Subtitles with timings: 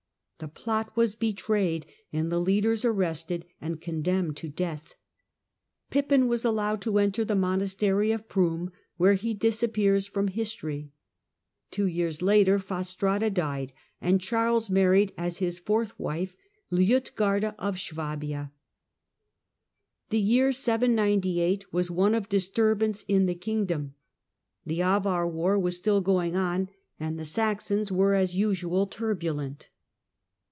[0.43, 4.95] The plot was betrayed and the leaders arrested and con demned to death.
[5.91, 10.89] Pippin was allowed to enter the monastery of Pruin, where he disappears from history.
[11.69, 16.35] Two years later Fastrada died, and Charles married, as his fourth wife,
[16.71, 18.51] Liutgarda of Suabia.
[20.09, 23.93] The year 798 was one of disturbance in the kingdom.
[24.65, 28.17] The Avar war was still going on and the Saxons were, 168 THE DAWN OF
[28.17, 28.23] MEDIAEVAL EUROPE
[28.57, 29.69] as usual, turbulent.